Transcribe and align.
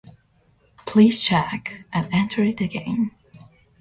Please 0.87 1.23
check 1.23 1.83
and 1.93 2.11
enter 2.11 2.43
it 2.43 2.59
again. 2.59 3.11